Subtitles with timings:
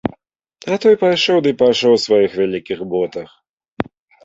[0.71, 3.39] А той пайшоў і пайшоў у сваіх вялікіх ботах.